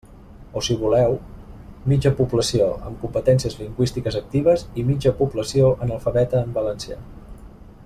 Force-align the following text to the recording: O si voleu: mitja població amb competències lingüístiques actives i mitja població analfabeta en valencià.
O 0.59 0.61
si 0.67 0.75
voleu: 0.83 1.11
mitja 1.91 2.11
població 2.21 2.69
amb 2.87 2.97
competències 3.03 3.59
lingüístiques 3.61 4.19
actives 4.23 4.65
i 4.81 4.87
mitja 4.89 5.15
població 5.23 5.71
analfabeta 5.89 6.43
en 6.47 6.59
valencià. 6.61 6.99